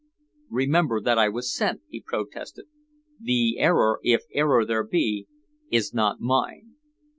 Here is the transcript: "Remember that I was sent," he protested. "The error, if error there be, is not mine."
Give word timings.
"Remember 0.49 0.99
that 0.99 1.19
I 1.19 1.29
was 1.29 1.53
sent," 1.55 1.81
he 1.87 2.01
protested. 2.01 2.65
"The 3.19 3.59
error, 3.59 3.99
if 4.03 4.23
error 4.33 4.65
there 4.65 4.83
be, 4.83 5.27
is 5.69 5.93
not 5.93 6.19
mine." 6.19 6.73